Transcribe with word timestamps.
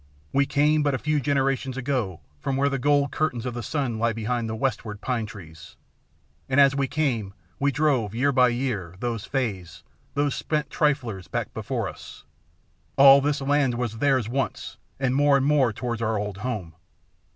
We 0.33 0.47
came 0.47 0.81
but 0.81 0.95
a 0.95 0.97
few 0.97 1.19
generations 1.19 1.77
ago 1.77 2.21
from 2.39 2.57
where 2.57 2.69
the 2.69 2.79
gold 2.79 3.11
curtains 3.11 3.45
of 3.45 3.53
the 3.53 3.61
sun 3.61 3.99
lie 3.99 4.13
behind 4.13 4.49
the 4.49 4.55
westward 4.55 4.99
pine 4.99 5.27
trees, 5.27 5.75
and 6.49 6.59
as 6.59 6.75
we 6.75 6.87
came 6.87 7.35
we 7.59 7.71
drove, 7.71 8.15
year 8.15 8.31
by 8.31 8.47
year, 8.47 8.95
those 8.99 9.25
fays, 9.25 9.83
those 10.15 10.33
spent 10.33 10.71
triflers, 10.71 11.27
back 11.27 11.53
before 11.53 11.87
us. 11.87 12.23
All 12.97 13.21
this 13.21 13.41
land 13.41 13.75
was 13.75 13.99
theirs 13.99 14.27
once, 14.27 14.77
and 14.99 15.13
more 15.13 15.37
and 15.37 15.45
more 15.45 15.71
towards 15.71 16.01
our 16.01 16.17
old 16.17 16.37
home. 16.37 16.73